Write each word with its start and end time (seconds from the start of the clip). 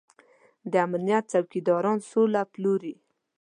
د 0.71 0.73
امنيت 0.87 1.23
څوکيداران 1.31 1.97
سوله 2.11 2.41
پلوري. 2.53 2.95